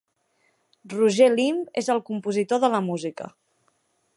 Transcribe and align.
Roger 0.93 1.27
Limb 1.35 1.61
és 1.83 1.91
el 1.97 2.01
compositor 2.09 2.63
de 2.65 2.73
la 2.77 2.81
música. 2.89 3.29